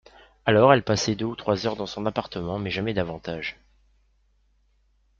[0.47, 3.59] Alors elle passait deux ou trois heures dans son appartement, mais jamais davantage.